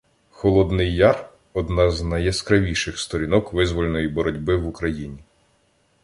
[0.29, 5.17] Холодний Яр— одна з найяскравіших сторінок Визвольної боротьби в Україні.